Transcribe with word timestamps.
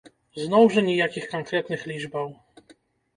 Зноў 0.43 0.63
жа 0.75 0.81
ніякіх 0.87 1.27
канкрэтных 1.33 1.83
лічбаў! 1.91 2.27